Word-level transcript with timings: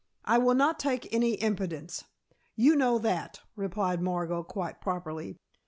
I 0.25 0.39
will 0.39 0.55
not 0.55 0.79
take 0.79 1.13
any 1.13 1.39
impudence. 1.39 2.05
You 2.55 2.75
know 2.75 2.97
that," 2.97 3.39
replied 3.55 4.01
Margot 4.01 4.41
quite 4.41 4.81
properly. 4.81 5.37